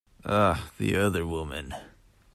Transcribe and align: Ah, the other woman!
Ah, 0.25 0.71
the 0.79 0.95
other 0.95 1.27
woman! 1.27 1.75